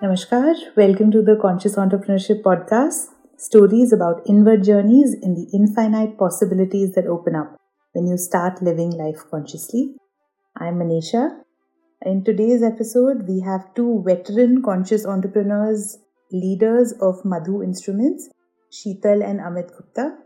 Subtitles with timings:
[0.00, 0.54] Namaskar.
[0.76, 3.08] Welcome to the Conscious Entrepreneurship Podcast.
[3.36, 7.56] Stories about inward journeys in the infinite possibilities that open up
[7.94, 9.96] when you start living life consciously.
[10.56, 11.40] I'm Manisha.
[12.02, 15.98] In today's episode, we have two veteran conscious entrepreneurs,
[16.30, 18.30] leaders of Madhu Instruments,
[18.70, 20.16] Sheetal and Amit Gupta.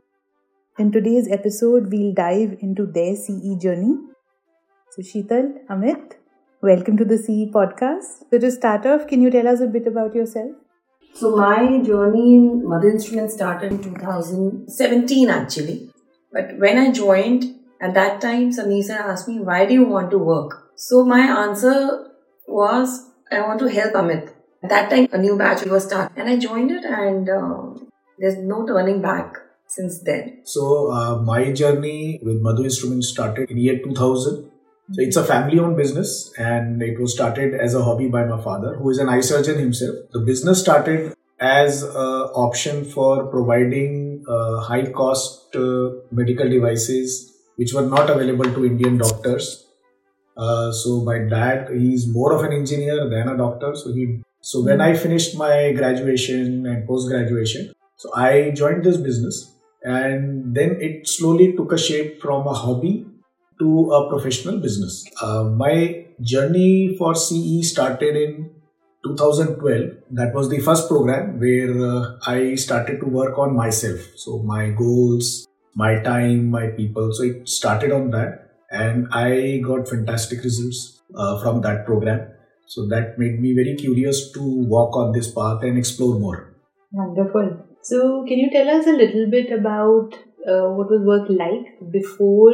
[0.79, 3.97] In today's episode, we'll dive into their CE journey.
[4.91, 6.19] So, Sheetal, Amit,
[6.65, 8.31] Welcome to the CE podcast.
[8.31, 10.53] So, to start off, can you tell us a bit about yourself?
[11.13, 15.91] So, my journey in Madhu Instruments started in 2017 actually.
[16.33, 17.47] But when I joined,
[17.81, 20.71] at that time, Samir asked me, Why do you want to work?
[20.77, 22.07] So, my answer
[22.47, 24.31] was, I want to help Amit.
[24.63, 27.75] At that time, a new batch was started, and I joined it, and uh,
[28.21, 29.35] there's no turning back
[29.67, 30.43] since then.
[30.45, 34.52] So, uh, my journey with Madhu Instruments started in year 2000
[34.93, 38.41] so it's a family owned business and it was started as a hobby by my
[38.43, 39.97] father, who is an eye surgeon himself.
[40.13, 41.91] The business started as an
[42.45, 48.99] option for providing uh, high cost uh, medical devices which were not available to Indian
[48.99, 49.67] doctors.
[50.37, 53.75] Uh, so my dad, he's more of an engineer than a doctor.
[53.75, 58.97] So he, so when I finished my graduation and post graduation, so I joined this
[58.97, 63.07] business, and then it slowly took a shape from a hobby
[63.63, 65.05] to a professional business.
[65.21, 68.51] Uh, my journey for CE started in
[69.05, 69.91] 2012.
[70.11, 74.01] That was the first program where uh, I started to work on myself.
[74.17, 77.13] So, my goals, my time, my people.
[77.13, 82.29] So, it started on that, and I got fantastic results uh, from that program.
[82.67, 86.55] So, that made me very curious to walk on this path and explore more.
[86.93, 87.67] Wonderful.
[87.83, 90.15] So, can you tell us a little bit about
[90.47, 92.53] uh, what was work like before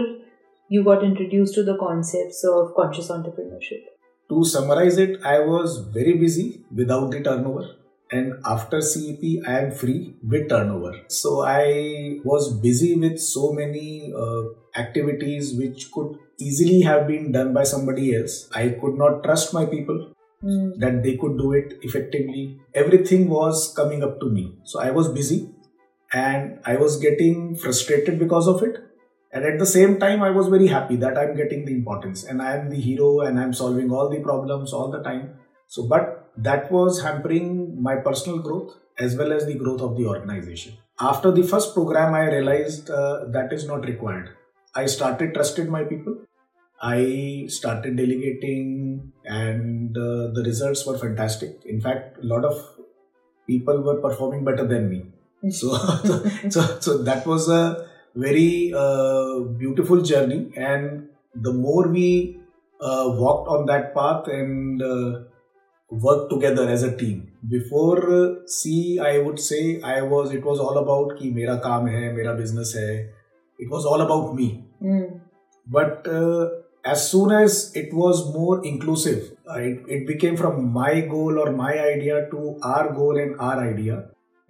[0.68, 3.82] you got introduced to the concepts of conscious entrepreneurship?
[4.28, 7.66] To summarize it, I was very busy without the turnover.
[8.10, 10.92] And after CEP, I am free with turnover.
[11.08, 14.42] So I was busy with so many uh,
[14.76, 18.48] activities which could easily have been done by somebody else.
[18.54, 20.78] I could not trust my people mm.
[20.78, 22.60] that they could do it effectively.
[22.74, 24.56] Everything was coming up to me.
[24.64, 25.50] So I was busy
[26.12, 28.87] and I was getting frustrated because of it
[29.32, 32.40] and at the same time, I was very happy that I'm getting the importance and
[32.40, 35.34] I am the hero and I'm solving all the problems all the time.
[35.66, 40.06] So, but that was hampering my personal growth as well as the growth of the
[40.06, 40.78] organization.
[40.98, 44.30] After the first program, I realized uh, that is not required.
[44.74, 46.16] I started trusted my people.
[46.80, 51.62] I started delegating, and uh, the results were fantastic.
[51.64, 52.64] In fact, a lot of
[53.48, 55.06] people were performing better than me.
[55.50, 55.74] So,
[56.50, 57.87] so, so that was a
[58.26, 62.40] very uh, beautiful journey and the more we
[62.80, 65.20] uh, walked on that path and uh,
[65.90, 70.60] worked together as a team before uh, c i would say i was it was
[70.66, 72.96] all about ki mera kaam hai mera business hai
[73.66, 74.48] it was all about me
[74.82, 75.06] mm.
[75.78, 76.48] but uh,
[76.84, 79.24] as soon as it was more inclusive
[79.56, 83.98] it, it became from my goal or my idea to our goal and our idea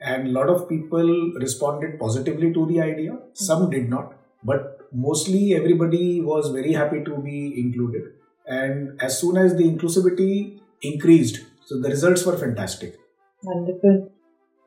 [0.00, 5.54] and a lot of people responded positively to the idea some did not but mostly
[5.54, 8.12] everybody was very happy to be included
[8.46, 12.94] and as soon as the inclusivity increased so the results were fantastic
[13.42, 14.10] wonderful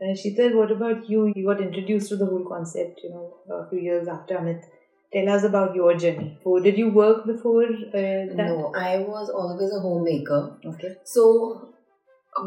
[0.01, 1.31] uh, Sheetal, what about you?
[1.35, 4.63] You got introduced to the whole concept, you know, a few years after Amit.
[5.13, 6.39] Tell us about your journey.
[6.43, 8.35] So, did you work before uh, that?
[8.35, 10.57] No, I was always a homemaker.
[10.65, 10.95] Okay.
[11.03, 11.73] So,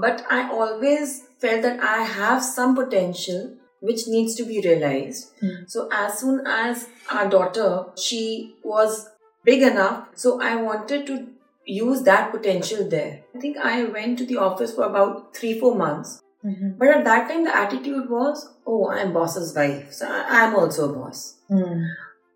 [0.00, 5.38] but I always felt that I have some potential which needs to be realized.
[5.42, 5.70] Mm.
[5.70, 9.10] So as soon as our daughter, she was
[9.44, 11.28] big enough, so I wanted to
[11.66, 13.24] use that potential there.
[13.34, 16.22] I think I went to the office for about three, four months.
[16.44, 16.78] Mm-hmm.
[16.78, 20.96] But at that time, the attitude was, oh, I'm boss's wife, so I'm also a
[20.96, 21.36] boss.
[21.50, 21.86] Mm.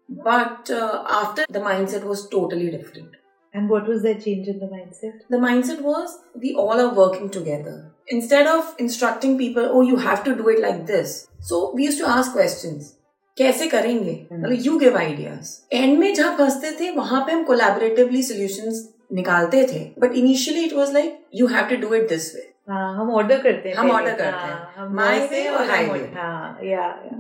[0.09, 3.17] But uh, after, the mindset was totally different.
[3.58, 5.20] And what was that change in the mindset?
[5.30, 7.92] The mindset was we all are working together.
[8.07, 11.28] Instead of instructing people, oh, you have to do it like this.
[11.40, 12.92] So we used to ask questions.
[13.38, 18.22] कैसे करेंगे मतलब you give ideas and में जहाँ फंसते थे वहां पे हम कोलैबोरेटिवली
[18.24, 22.42] सॉल्यूशंस निकालते थे but initially it was like you have to do it this way
[22.69, 26.06] हम ऑर्डर करते हैं हम ऑर्डर करते हैं माई वे और high way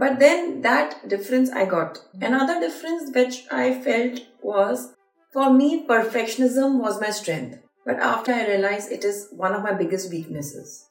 [0.03, 4.87] but then that difference I got another difference which I felt was
[5.32, 9.72] for me, perfectionism was my strength, but after I realized it is one of my
[9.72, 10.86] biggest weaknesses.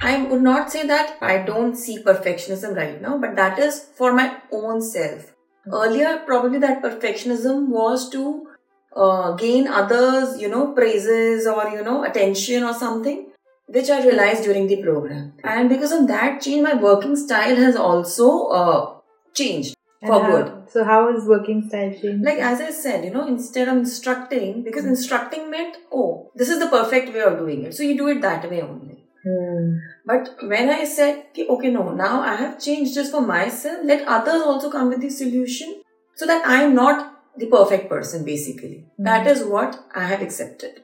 [0.00, 4.12] I would not say that I don't see perfectionism right now, but that is for
[4.12, 5.34] my own self.
[5.70, 8.48] Earlier, probably that perfectionism was to
[8.96, 13.26] uh, gain others, you know, praises or, you know, attention or something.
[13.74, 15.34] which I realized during the program.
[15.44, 18.94] And because of that change, my working style has also uh,
[19.34, 20.52] changed And for how- good.
[20.70, 22.24] So how is working style changed?
[22.24, 26.58] Like as I said, you know, instead of instructing, because instructing meant, oh, this is
[26.58, 27.74] the perfect way of doing it.
[27.74, 28.98] So you do it that way only.
[29.24, 29.72] Hmm.
[30.06, 34.06] But when I said, "Ki, okay, no, now I have changed just for myself, let
[34.08, 35.82] others also come with the solution
[36.14, 38.86] so that I'm not the perfect person, basically.
[38.98, 40.80] That is what I have accepted.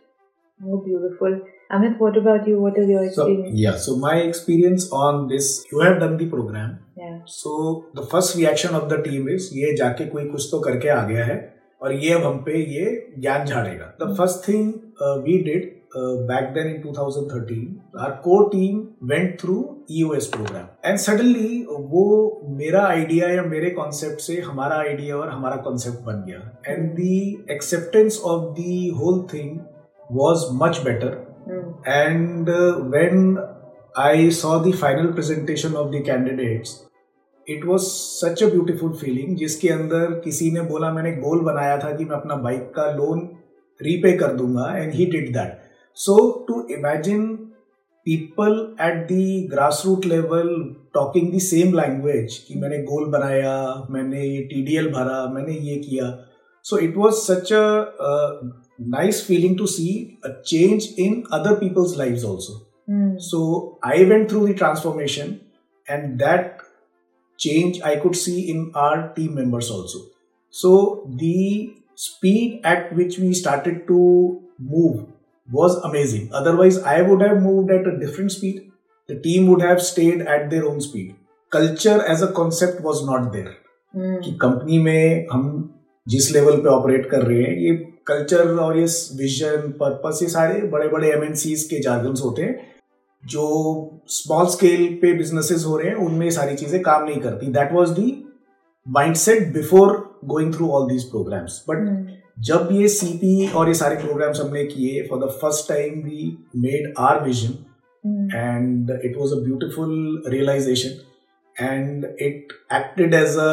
[0.64, 1.40] Oh, beautiful.
[1.70, 2.60] Amit, what about you?
[2.60, 3.58] What is your So experience?
[3.60, 6.78] yeah, so my experience on this, you have done the program.
[6.96, 7.18] Yeah.
[7.26, 11.02] So the first reaction of the team is ये जाके कोई कुछ तो करके आ
[11.08, 11.38] गया है
[11.82, 12.84] और ये अब हम पे ये
[13.20, 13.92] ज्ञान झाड़ेगा.
[14.04, 14.70] The first thing
[15.02, 15.66] uh, we did
[15.98, 18.80] uh, back then in 2013, our core team
[19.12, 19.60] went through
[19.98, 21.50] EOS program and suddenly
[21.92, 22.06] वो
[22.58, 27.50] मेरा आइडिया या मेरे कॉन्सेप्ट से हमारा आइडिया और हमारा कॉन्सेप्ट बन गया and the
[27.56, 29.58] acceptance of the whole thing
[30.16, 31.25] was much better Hmm.
[31.48, 32.50] And
[32.94, 33.36] when
[33.98, 36.74] I saw the presentation of the candidates
[37.46, 41.76] it was such a beautiful feeling जिसके अंदर किसी ने बोला, मैंने एक गोल बनाया
[41.78, 43.28] था कि मैं अपना बाइक का लोन
[43.80, 45.58] रीपे कर दूँगा and he did that
[45.96, 46.16] so
[46.48, 47.26] to imagine
[48.06, 48.52] people
[48.82, 50.48] at the grass root level
[50.94, 55.52] talking the same language कि मैंने गोल बनाया, मैंने ये टी डी एल भरा, मैंने
[55.52, 56.10] ये किया.
[56.64, 62.23] So it was such a nice feeling to see a change in other people's lives
[62.23, 62.59] also
[62.91, 63.09] Hmm.
[63.25, 63.39] so
[63.87, 65.29] I went through the transformation
[65.87, 66.63] and that
[67.39, 69.99] change I could see in our team members also
[70.49, 70.71] so
[71.19, 73.99] the speed at which we started to
[74.59, 75.07] move
[75.51, 76.29] was amazing.
[76.33, 78.71] Otherwise, I would have moved at a different speed.
[79.07, 81.15] The team would have stayed at their own speed.
[81.51, 83.53] Culture as a concept was not there.
[83.93, 84.19] Hmm.
[84.23, 85.47] कि company में हम
[86.07, 87.75] जिस level पे operate कर रहे हैं ये
[88.06, 88.84] culture और ये
[89.16, 91.22] विजन पर्पस ये सारे बड़े बड़े एम
[91.70, 92.74] के जार्गन्स होते हैं
[93.22, 93.46] जो
[94.08, 97.72] स्मॉल स्केल पे बिजनेसेस हो रहे हैं उनमें ये सारी चीज़ें काम नहीं करती। That
[97.72, 98.24] was the
[98.86, 102.06] mindset before going through all these programs but.
[102.40, 106.92] जब ये सीपी और ये सारे प्रोग्राम्स हमने किए for the first time we made
[106.98, 107.54] our vision
[108.34, 113.52] and it it a a realisation and it acted as a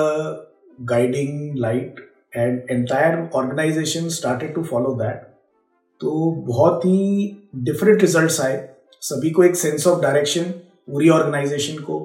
[0.81, 5.21] guiding guiding and entire organisation started to follow that
[6.01, 6.99] तो बहुत ही
[7.55, 8.57] डिफरेंट रिज़ल्ट आए।
[9.01, 10.43] सभी को एक sense of direction
[10.91, 12.01] पूरी organisation को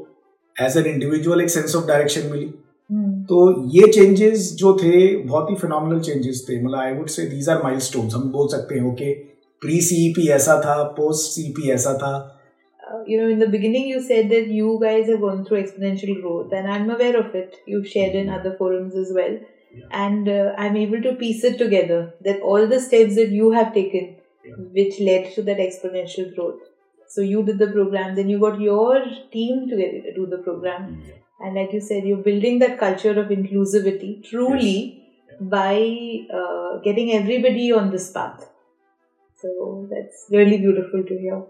[0.56, 3.10] as an individual एक सेंस ऑफ़ डायरेक्शन मिली। hmm.
[3.28, 7.48] तो ये चेंजेस जो थे बहुत ही फिनोमिनल चेंजेस थे। मतलब I would say these
[7.48, 7.80] are mile
[8.14, 9.12] हम बोल सकते हैं ओके
[9.62, 12.12] प्री सीईपी ऐसा था पोस्ट सीईपी ऐसा था।
[12.80, 16.12] uh, You know, in the beginning, you said that you guys have gone through exponential
[16.20, 17.56] growth, and I'm aware of it.
[17.66, 18.38] You've shared in hmm.
[18.38, 19.38] other forums as well.
[19.75, 19.85] Yeah.
[19.91, 23.73] And uh, I'm able to piece it together that all the steps that you have
[23.73, 24.15] taken,
[24.45, 24.55] Yeah.
[24.77, 26.61] which led to that exponential growth.
[27.15, 31.01] So you did the program, then you got your team together to do the program.
[31.39, 34.75] And like you said, you're building that culture of inclusivity truly
[35.39, 35.75] by
[36.41, 38.49] uh, getting everybody on this path.
[39.41, 41.43] So that's really beautiful to hear.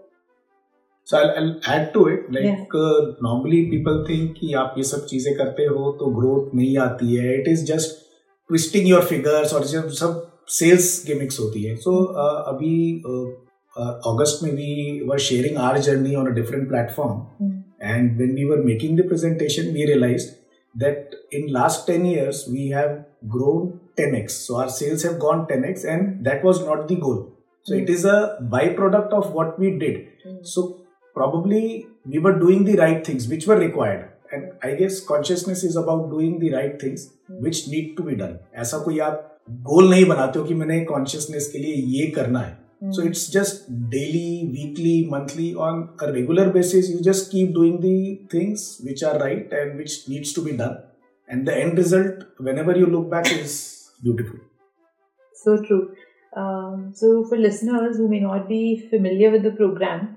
[1.04, 2.30] So I'll, I'll add to it.
[2.32, 2.64] Like Yeah.
[2.74, 7.14] uh, normally people think कि आप ये सब चीजें करते हो तो growth नहीं आती
[7.14, 7.34] है.
[7.40, 8.00] It is just
[8.49, 13.01] twisting your figures और जब सब सेल्स के मिक्स होती है। सो so, uh, अभी
[13.75, 17.45] अगस्त uh, uh, में we were sharing our journey on a different platform
[17.83, 20.27] and when we were making the presentation we realise
[20.75, 22.89] that in last ten years we have
[23.35, 26.99] grown ten x so our sales have gone ten x and that was not the
[26.99, 27.23] goal
[27.65, 28.19] so it is a
[28.75, 30.05] byproduct of what we did
[30.45, 30.63] so
[31.15, 31.65] probably
[32.07, 34.01] we were doing the right things which were required
[34.32, 37.42] And I guess consciousness is about doing the right things Hmm.
[37.44, 38.34] which need to be done.
[38.64, 39.30] ऐसा कोई आप
[39.68, 42.52] गोल नहीं बनाते हो कि मैंने consciousness के लिए ये करना है
[42.84, 42.92] Hmm.
[42.96, 43.60] so it's just
[43.92, 46.88] daily, weekly, monthly, on a regular basis.
[46.94, 47.94] You just keep doing the
[48.34, 50.74] things which are right and which needs to be done,
[51.28, 53.54] and the end result, whenever you look back, is
[54.02, 54.40] beautiful.
[55.44, 55.82] So true.
[56.36, 58.60] Um, so, for listeners who may not be
[58.90, 60.16] familiar with the program,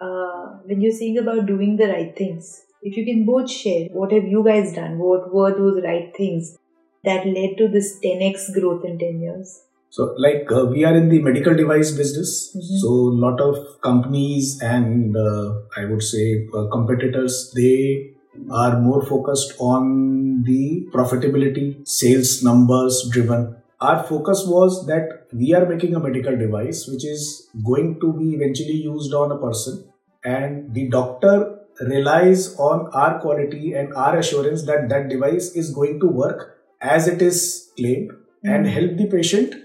[0.00, 4.11] uh, when you're saying about doing the right things, if you can both share what
[4.11, 6.57] have you guys done, what were those right things
[7.03, 9.63] that led to this 10x growth in 10 years?
[9.89, 12.77] So, like uh, we are in the medical device business, Mhm.
[12.81, 18.11] so a lot of companies and uh, I would say uh, competitors they
[18.49, 23.55] are more focused on the profitability, sales numbers driven.
[23.81, 28.33] Our focus was that we are making a medical device which is going to be
[28.35, 29.83] eventually used on a person,
[30.23, 31.33] and the doctor
[31.89, 37.07] relies on our quality and our assurance that that device is going to work as
[37.07, 38.11] it is claimed
[38.43, 38.69] and Mhm.
[38.69, 39.55] help the patient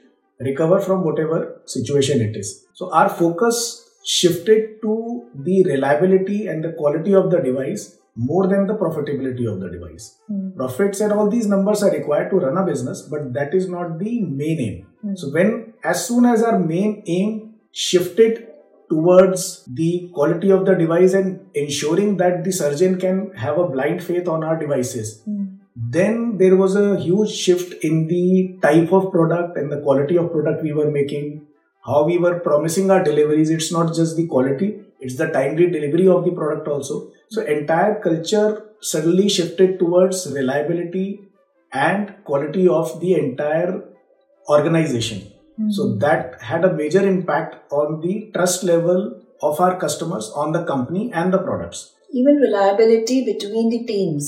[0.40, 2.66] recover from whatever situation it is.
[2.74, 8.66] So our focus shifted to the reliability and the quality of the device more than
[8.66, 10.16] the profitability of the device.
[10.32, 10.56] Mm.
[10.56, 13.98] Profits and all these numbers are required to run a business, but that is not
[13.98, 14.86] the main aim.
[15.04, 15.18] Mm.
[15.18, 18.46] So when as soon as our main aim shifted
[18.88, 24.02] towards the quality of the device and ensuring that the surgeon can have a blind
[24.02, 25.44] faith on our devices, Mm.
[25.96, 30.30] then there was a huge shift in the type of product and the quality of
[30.32, 31.26] product we were making
[31.84, 33.50] how we were promising our deliveries.
[33.50, 34.68] It's not just the quality
[35.00, 37.12] it's the timely delivery of the product also.
[37.30, 41.20] So entire culture suddenly shifted towards reliability
[41.72, 43.82] and quality of the entire
[44.48, 45.68] organization Mm.
[45.76, 48.98] so that had a major impact on the trust level
[49.42, 51.80] of our customers on the company and the products
[52.12, 54.26] Even reliability between the teams.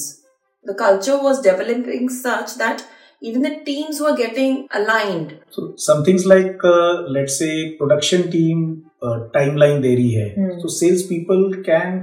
[0.65, 2.81] The culture was developing such that
[3.23, 5.29] even the teams were getting aligned.
[5.51, 8.65] So some things like uh, let's say production team
[9.03, 10.51] uh, timeline दे रही है Hmm.
[10.63, 12.01] so sales people can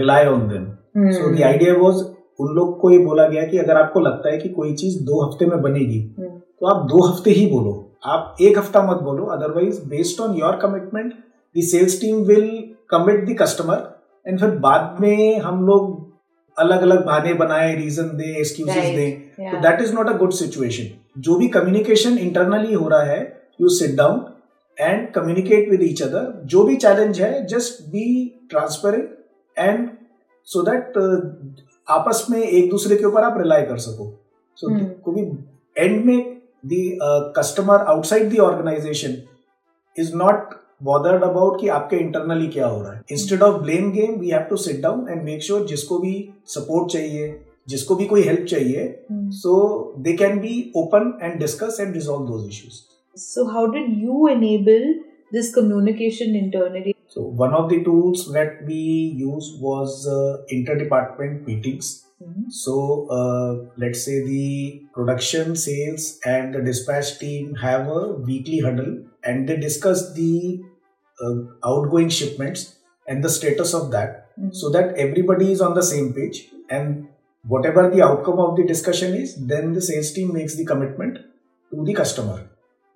[0.00, 0.64] rely on them
[0.96, 1.12] Mm.
[1.18, 2.00] so the idea was
[2.40, 5.20] उन लोग को ये बोला गया कि अगर आपको लगता है कि कोई चीज़ दो
[5.26, 6.34] हफ़्ते में बनेगी Hmm.
[6.60, 7.74] तो आप दो हफ़्ते ही बोलो
[8.04, 11.12] आप एक हफ़्ता मत बोलो otherwise based on your commitment
[11.56, 16.06] the sales team will commit the customer and फिर बाद में हम लोग
[16.58, 18.84] अलग अलग बहाने बनाए रीजन दे एक्सक्यूजेस.
[18.84, 23.50] दें तो that is not a good situation जो भी कम्युनिकेशन इंटरनली हो रहा है
[23.60, 24.24] you sit down
[24.80, 28.06] and communicate with each other जो भी चैलेंज है just be
[28.50, 29.18] transparent
[29.58, 29.88] and
[30.44, 30.98] so that
[31.90, 34.18] आपस में एक दूसरे के ऊपर आप रिलाई कर सको
[34.56, 34.88] सो so, Hmm.
[35.04, 39.16] क्योंकि एंड में the customer outside the organization
[39.96, 44.18] is not bothered about कि आपके इंटरनली क्या हो रहा है instead of blame game
[44.18, 46.12] we have to sit down and make sure जिसको भी
[46.54, 47.24] सपोर्ट चाहिए
[47.68, 49.30] जिसको भी कोई हेल्प चाहिए Mm.
[49.40, 49.52] so
[50.06, 52.78] they can be open and discuss and resolve those issues
[53.16, 54.86] So, how did you enable
[55.32, 56.94] this communication internally?
[57.14, 58.80] so one of the tools that we
[59.24, 60.18] used was uh,
[60.58, 61.90] interdepartment meetings
[62.22, 62.50] Mhm.
[62.50, 62.74] so
[63.16, 63.50] uh,
[63.82, 68.92] let's say the production sales and the dispatch team have a weekly huddle
[69.24, 70.60] and they discuss the
[71.24, 71.34] uh,
[71.64, 74.50] outgoing shipments and the status of that Mhm.
[74.62, 76.38] so that everybody is on the same page
[76.70, 77.06] and
[77.54, 81.18] whatever the outcome of the discussion is then the sales team makes the commitment
[81.72, 82.38] to the customer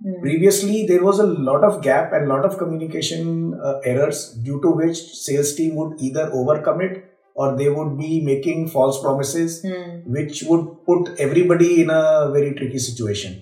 [0.05, 0.15] Mm.
[0.23, 3.27] previously there was a lot of gap and lot of communication
[3.67, 6.95] uh, errors due to which sales team would either overcommit
[7.35, 10.05] or they would be making false promises Mm.
[10.17, 13.33] which would put everybody in a very tricky situation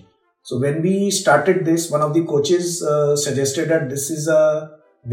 [0.49, 4.43] so when we started this one of the coaches uh, suggested that this is a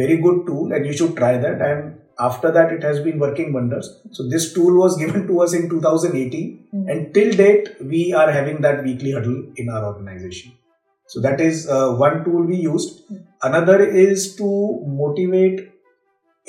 [0.02, 1.94] very good tool and you should try that and
[2.28, 5.68] after that it has been working wonders so this tool was given to us in
[5.75, 6.87] 2018 Mm.
[6.92, 10.52] and till date we are having that weekly huddle in our organization
[11.12, 13.20] so that is uh, one tool we used Mm.
[13.49, 14.49] another is to
[15.02, 15.58] motivate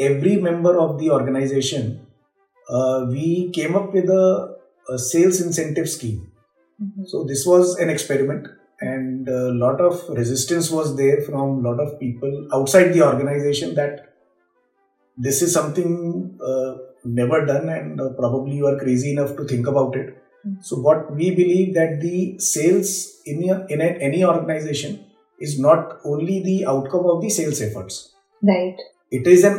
[0.09, 1.85] every member of the organization
[2.77, 4.55] uh, we came up with a,
[4.89, 6.19] a sales incentive scheme
[6.83, 7.05] Mhm.
[7.11, 8.45] so this was an experiment
[8.89, 13.73] and a lot of resistance was there from a lot of people outside the organization
[13.79, 13.95] that
[15.17, 19.67] this is something uh, never done and uh, probably you are crazy enough to think
[19.67, 20.15] about it
[20.47, 20.51] Mm.
[20.67, 22.89] so what we believe that the sales
[23.25, 24.93] in, a, in a, any organization
[25.37, 27.95] is not only the outcome of the sales efforts
[28.41, 28.77] Right.
[29.11, 29.57] it is an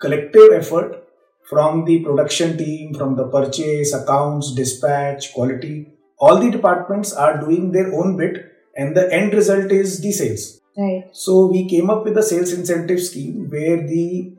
[0.00, 1.05] collective effort
[1.50, 5.76] from the production team from the purchase accounts dispatch quality
[6.18, 8.36] all the departments are doing their own bit
[8.76, 10.44] and the end result is the sales
[10.78, 11.04] Right.
[11.12, 14.32] so we came up with a sales incentive scheme where the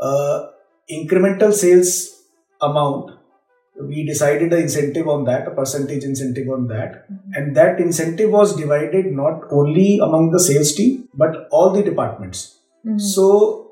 [0.00, 0.36] uh,
[0.98, 1.90] incremental sales
[2.60, 3.10] amount
[3.88, 7.36] we decided an incentive on that a percentage incentive on that Mhm.
[7.36, 12.40] and that incentive was divided not only among the sales team but all the departments
[12.86, 13.00] Mhm.
[13.14, 13.26] so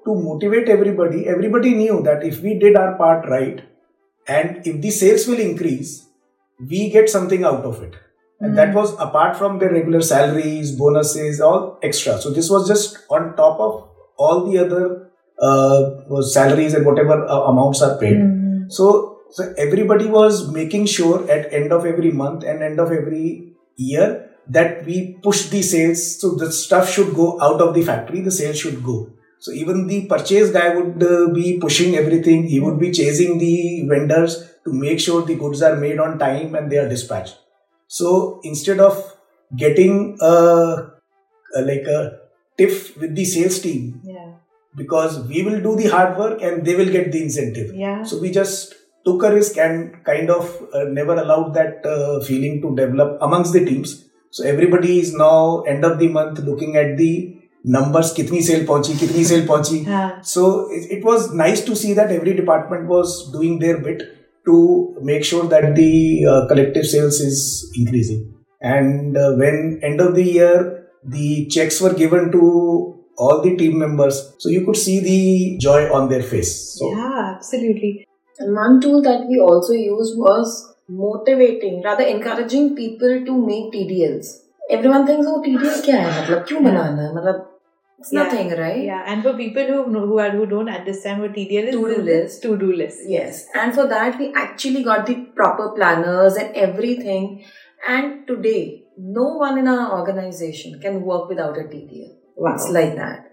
[0.09, 3.63] to motivate everybody, everybody knew that if we did our part right
[4.27, 5.95] and if the sales will increase,
[6.71, 7.95] we get something out of it.
[8.41, 8.75] And that Mm.
[8.79, 12.19] was apart from their regular salaries, bonuses, all extra.
[12.25, 14.85] So this was just on top of all the other
[15.49, 18.17] uh, salaries and whatever uh, amounts are paid.
[18.23, 18.71] Mhm.
[18.77, 23.53] So, so everybody was making sure at end of every month and end of every
[23.77, 24.09] year
[24.57, 26.03] that we push the sales.
[26.21, 28.21] So the stuff should go out of the factory.
[28.21, 28.97] The sales should go.
[29.41, 32.45] So even the purchase guy would uh, be pushing everything.
[32.49, 36.55] He would be chasing the vendors to make sure the goods are made on time
[36.55, 37.37] and they are dispatched.
[37.87, 39.01] So instead of
[39.57, 40.91] getting a,
[41.55, 42.19] a like a
[42.57, 44.33] tiff with the sales team Yeah.
[44.77, 47.75] because we will do the hard work and they will get the incentive.
[47.75, 48.03] Yeah.
[48.03, 52.61] So we just took a risk and kind of uh, never allowed that uh, feeling
[52.63, 54.05] to develop amongst the teams.
[54.31, 57.38] So everybody is now end of the month looking at the
[57.76, 60.10] numbers kitni sale pahunchi kitni sale pahunchi Yeah.
[60.34, 60.44] so
[60.78, 64.02] it, it was nice to see that every department was doing their bit
[64.48, 64.56] to
[65.10, 65.92] make sure that the
[66.32, 67.38] uh, collective sales is
[67.82, 68.22] increasing
[68.74, 70.56] and uh, when end of the year
[71.16, 72.44] the checks were given to
[73.24, 75.20] all the team members so you could see the
[75.68, 77.94] joy on their face so yeah, absolutely.
[78.40, 80.54] And one tool that we also used was
[80.90, 84.28] motivating, rather encouraging people to make TDLs.
[84.70, 86.08] Everyone thinks, oh, TDL क्या है?
[86.22, 86.70] मतलब क्यों Yeah.
[86.70, 87.12] बनाना है?
[87.18, 87.47] मतलब
[87.99, 88.25] it's Yeah.
[88.25, 88.83] nothing, right?
[88.85, 92.03] Yeah, and for people who know, who are who don't understand what TDL is, To-do
[92.11, 92.43] list.
[92.43, 93.01] to-do list.
[93.07, 97.45] Yes, and for that we actually got the proper planners and everything.
[97.87, 102.15] And today, no one in our organization can work without a TDL.
[102.37, 102.55] Wow.
[102.55, 103.25] It's like that.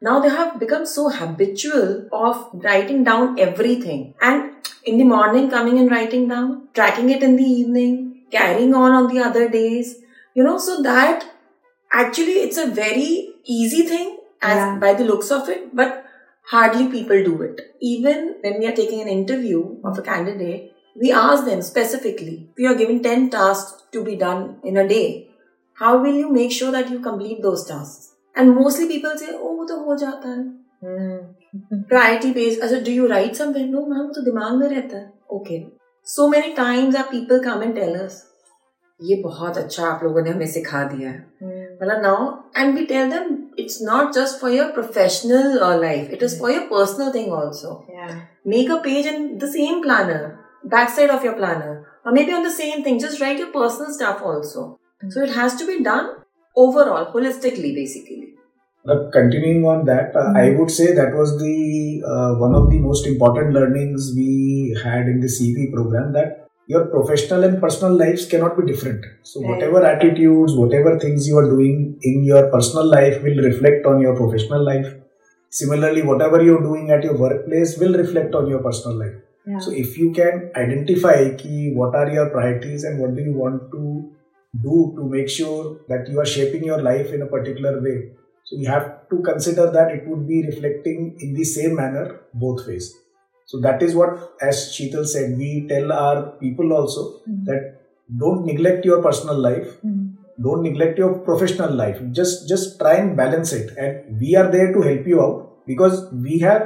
[0.00, 4.14] Now they have become so habitual of writing down everything.
[4.20, 4.50] And
[4.84, 9.06] in the morning, coming and writing down, tracking it in the evening, carrying on on
[9.12, 9.94] the other days.
[10.34, 11.24] You know, so that
[11.92, 14.11] actually it's a very easy thing
[14.50, 14.78] as Yeah.
[14.84, 15.98] by the looks of it, but
[16.52, 17.60] hardly people do it.
[17.80, 20.70] Even when we are taking an interview of a candidate,
[21.02, 24.88] we ask them specifically, if you are given 10 tasks to be done in a
[24.88, 25.28] day,
[25.74, 28.08] how will you make sure that you complete those tasks?
[28.36, 30.62] And mostly people say, oh, वो तो हो जाता है.
[30.84, 31.18] Mm.
[31.92, 32.60] Priority based.
[32.60, 33.70] अच्छा, do you write something?
[33.74, 35.12] No, ma'am, वो तो दिमाग में रहता है.
[35.34, 35.60] Okay.
[36.16, 38.12] So many times our people come and tell us,
[39.02, 41.32] ये बहुत अच्छा आप लोगों ने हमें सिखा दिया है.
[41.86, 46.38] now, and we tell them it's not just for your professional uh, life; it is
[46.38, 47.84] for your personal thing also.
[47.92, 48.26] Yeah.
[48.44, 52.50] Make a page in the same planner, backside of your planner, or maybe on the
[52.50, 52.98] same thing.
[52.98, 54.78] Just write your personal stuff also.
[55.08, 56.10] So it has to be done
[56.56, 58.34] overall, holistically, basically.
[58.84, 60.36] But continuing on that, uh, mm-hmm.
[60.36, 65.06] I would say that was the uh, one of the most important learnings we had
[65.08, 69.04] in the CV program that your professional and personal lives cannot be different.
[69.22, 69.50] So Right.
[69.50, 74.14] whatever attitudes, whatever things you are doing in your personal life will reflect on your
[74.22, 74.88] professional life.
[75.50, 79.16] Similarly, whatever you're doing at your workplace will reflect on your personal life.
[79.46, 79.58] Yeah.
[79.58, 83.70] So if you can identify ki what are your priorities and what do you want
[83.72, 83.84] to
[84.62, 87.96] do to make sure that you are shaping your life in a particular way.
[88.44, 92.66] So you have to consider that it would be reflecting in the same manner both
[92.66, 92.94] ways.
[93.46, 97.44] So that is what, as Sheetal said, we tell our people also Mm.
[97.46, 97.62] that
[98.22, 99.98] don't neglect your personal life, Mm.
[100.46, 101.98] don't neglect your professional life.
[102.20, 105.98] Just just try and balance it, and we are there to help you out because
[106.28, 106.62] we have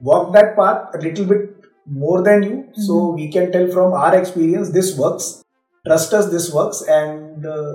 [0.00, 1.50] walked that path a little bit
[1.86, 2.64] more than you.
[2.88, 5.42] So we can tell from our experience this works.
[5.86, 7.74] Trust us, this works, and uh,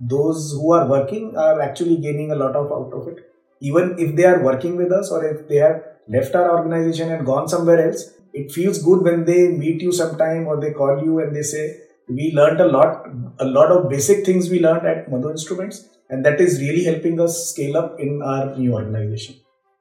[0.00, 3.18] those who are working are actually gaining a lot of out of it.
[3.60, 7.26] Even if they are working with us or if they have left our organization and
[7.26, 11.18] gone somewhere else, it feels good when they meet you sometime or they call you
[11.20, 11.64] and they say,
[12.08, 13.08] "We learned a lot,
[13.38, 17.20] a lot of basic things we learned at Madhu Instruments, and that is really helping
[17.20, 19.36] us scale up in our new organization."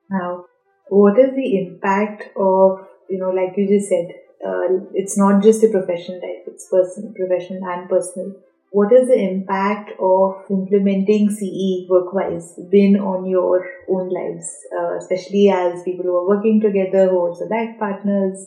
[0.09, 0.45] Now,
[0.89, 4.07] what is the impact of, you know, like you just said,
[4.45, 8.33] uh, it's not just a professional life, it's personal, professional and personal.
[8.71, 15.49] What is the impact of implementing CE work-wise been on your own lives, uh, especially
[15.49, 18.45] as people who are working together, who are also life partners,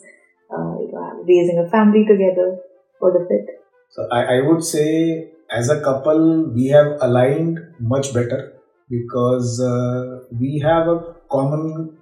[0.49, 2.57] uh, you know, raising a family together,
[3.01, 3.45] all of it?
[3.89, 8.53] So I, I would say as a couple we have aligned much better
[8.89, 11.97] because uh, we have a common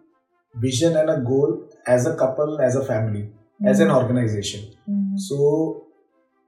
[0.56, 3.30] vision and a goal as a couple, as a family,
[3.66, 4.74] as an organization.
[4.90, 5.18] Mm.
[5.18, 5.88] So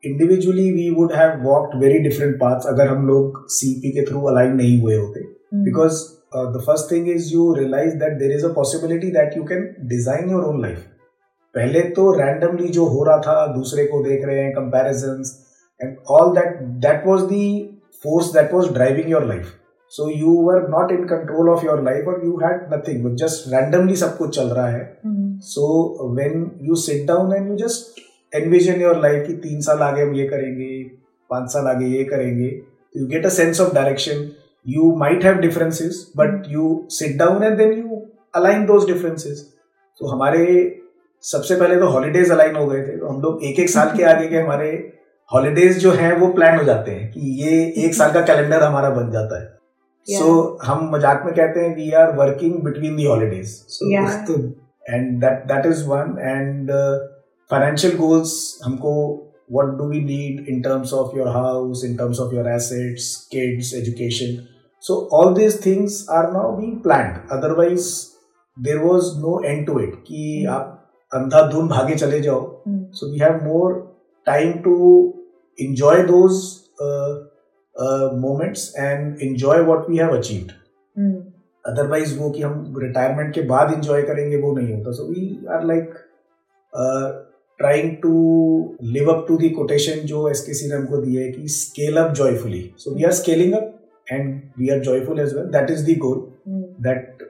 [0.04, 4.56] individually we would have walked very different paths अगर हम लोग CP के through align
[4.56, 5.22] नहीं हुए होते।
[5.64, 6.02] Because
[6.36, 10.30] the first thing is you realize that there is a possibility that you can design
[10.32, 10.78] your own life
[11.56, 15.24] पहले तो randomly जो हो रहा था दूसरे को देख रहे हैं comparison
[15.80, 17.46] and all that that was the
[18.04, 19.54] force that was driving your life
[19.92, 23.96] so you were not in control of your life और you had nothing just randomly
[23.96, 24.86] सब कुछ चल रहा है।
[25.48, 28.02] So when you sit down and you just
[28.34, 30.84] envision your life कि तीन साल आगे हम ये करेंगे
[31.30, 32.48] पाँच साल आगे ये करेंगे
[32.98, 34.24] you get a sense of direction.
[34.66, 36.66] You might have differences but you
[36.98, 37.98] sit down and then you
[38.34, 39.40] align those differences.
[40.02, 40.46] so हमारे
[41.24, 44.04] सबसे पहले तो हॉलीडेज अलाइन हो गए थे तो हम लोग एक एक साल के
[44.04, 44.70] आगे के हमारे
[45.32, 48.90] हॉलीडेज जो हैं वो प्लान हो जाते हैं कि ये एक साल का कैलेंडर हमारा
[48.90, 49.46] बन जाता है।
[50.08, 50.24] सो Yeah.
[50.24, 53.92] सो हम मज़ाक में कहते हैं we are working between the holidays so
[54.90, 56.72] and that that is one and
[57.54, 58.94] financial goals हमको
[59.52, 63.74] what do we need in terms of your house in terms of your assets kids
[63.74, 64.38] education
[64.84, 67.90] so all this things are now being planned otherwise
[68.58, 70.54] there was no end to it कि hmm.
[70.54, 70.80] आप
[71.12, 73.74] अंधाधुंध भागे चले जाओ। So we have more
[74.28, 74.76] time to
[75.60, 76.40] enjoy those
[78.22, 80.52] moments and enjoy what we have achieved
[81.66, 85.66] otherwise वो कि हम retirement के बाद एंजॉय करेंगे वो नहीं होता। So we are
[85.66, 85.94] like
[87.60, 88.14] trying to
[88.94, 91.98] live up to the quotation जो एस के सी ने हमको दिए है कि scale
[91.98, 93.70] up joyfully so we are scaling up
[94.08, 96.26] and we are joyful as well that is the goal
[96.82, 97.24] that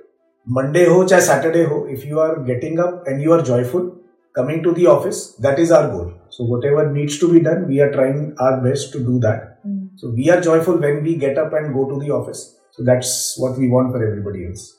[0.48, 3.92] Monday हो चाहे Saturday हो if you are getting up and you are joyful
[4.36, 7.80] coming to the office that is our goal so whatever needs to be done we
[7.80, 11.56] are trying our best to do that so we are joyful when we get up
[11.56, 12.38] and go to the office
[12.78, 14.72] so that's what we want for everybody else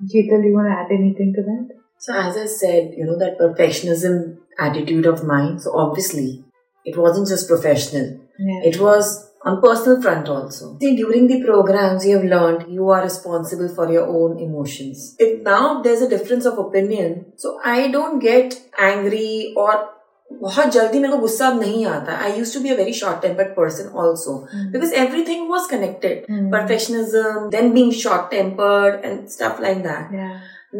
[0.00, 3.39] जीतल you want to add anything to that So as I said, you know, that
[3.39, 6.43] perfectionism attitude of mine, so obviously
[6.85, 8.19] it wasn't just professional.
[8.39, 8.61] Yeah.
[8.63, 10.77] It was on personal front also.
[10.79, 15.15] See, during the programs you have learned you are responsible for your own emotions.
[15.19, 19.93] If now there's a difference of opinion, so I don't get angry or
[20.31, 23.21] बहुत जल्दी मेरे को गुस्सा अब नहीं आता आई use to be a very short
[23.21, 24.33] tempered person also
[24.73, 30.11] because everything was connected perfectionism then being short tempered and stuff like that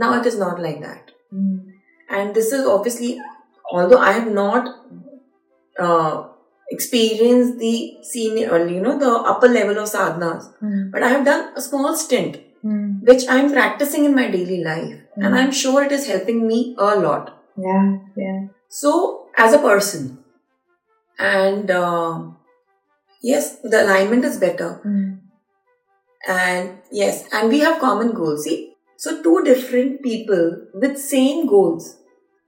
[0.01, 1.72] now it is not like that Mm.
[2.10, 3.20] And this is obviously,
[3.70, 4.68] although I have not
[5.78, 6.28] uh,
[6.70, 10.90] experienced the senior, you know, the upper level of sadhanas, mm.
[10.90, 13.02] but I have done a small stint, mm.
[13.02, 14.98] which I'm practicing in my daily life.
[15.16, 17.38] And I'm sure it is helping me a lot.
[17.56, 18.46] Yeah, yeah.
[18.68, 20.24] So, as a person,
[21.18, 22.22] and uh,
[23.22, 24.80] yes, the alignment is better.
[26.26, 28.44] And yes, and we have common goals.
[28.44, 28.71] See,
[29.02, 31.96] so, two different people with same goals.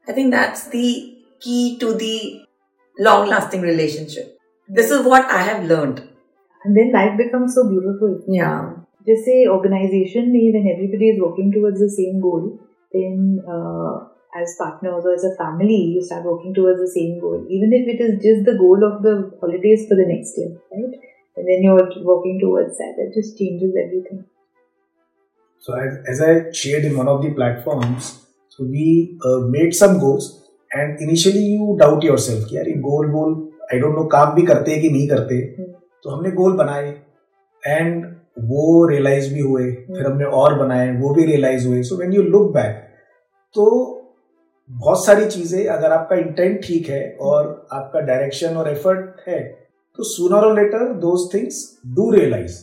[0.07, 2.45] I think that's the key to the
[2.97, 4.39] long lasting relationship.
[4.69, 6.09] This is what I have learned.
[6.63, 8.23] And then life becomes so beautiful.
[8.29, 8.71] Yeah.
[9.05, 12.61] Just say organization, when everybody is working towards the same goal,
[12.93, 14.07] then uh,
[14.41, 17.45] as partners or as a family, you start working towards the same goal.
[17.51, 20.95] Even if it is just the goal of the holidays for the next year, right?
[21.35, 22.95] And then you're working towards that.
[22.97, 24.25] It just changes everything.
[25.67, 28.09] So as, as I shared in one of the platforms,
[28.51, 30.27] so we uh, made some goals
[30.71, 33.33] and initially you doubt yourself कि यार ये गोल गोल
[33.73, 36.89] I don't know काम भी करते हैं कि नहीं करते। तो हमने गोल बनाए
[37.63, 38.05] एंड
[38.51, 42.23] वो रियलाइज़ भी हुए। फिर हमने और बनाए वो भी रियलाइज़ हुए। So when you
[42.23, 42.77] look back
[43.55, 43.67] तो
[44.71, 49.41] बहुत सारी चीज़ें अगर आपका इंटेंट ठीक है और आपका डायरेक्शन और एफर्ट है
[49.99, 52.63] तो सूनर और later those things do realize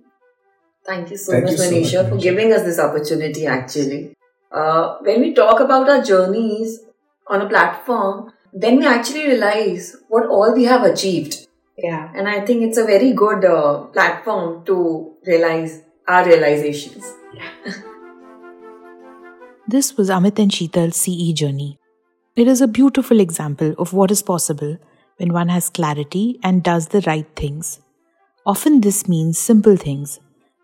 [0.85, 4.15] Thank you so Thank much, you Manisha, so much, for giving us this opportunity actually.
[4.51, 6.79] Uh, when we talk about our journeys
[7.27, 11.47] on a platform, then we actually realize what all we have achieved.
[11.77, 12.11] Yeah.
[12.15, 17.13] And I think it's a very good uh, platform to realize our realizations.
[17.33, 17.49] Yeah.
[19.67, 21.77] this was Amit and Sheetal's CE journey.
[22.35, 24.77] It is a beautiful example of what is possible
[25.17, 27.79] when one has clarity and does the right things.
[28.45, 30.19] Often, this means simple things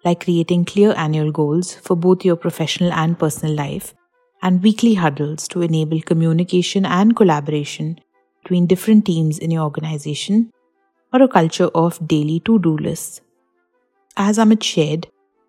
[0.07, 3.93] like creating clear annual goals for both your professional and personal life,
[4.41, 7.99] and weekly huddles to enable communication and collaboration
[8.41, 10.51] between different teams in your organization,
[11.13, 13.21] or a culture of daily to do lists.
[14.15, 15.07] As Amit shared,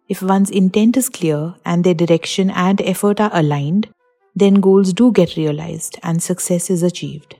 [0.08, 3.88] if one's intent is clear and their direction and effort are aligned,
[4.34, 7.36] then goals do get realized and success is achieved.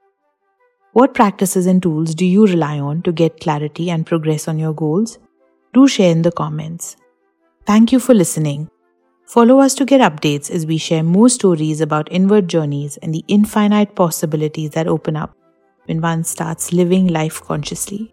[0.92, 4.74] What practices and tools do you rely on to get clarity and progress on your
[4.74, 5.18] goals?
[5.74, 6.96] Do share in the comments.
[7.68, 8.70] Thank you for listening.
[9.26, 13.22] Follow us to get updates as we share more stories about inward journeys and the
[13.28, 15.36] infinite possibilities that open up
[15.84, 18.10] when one starts living life consciously.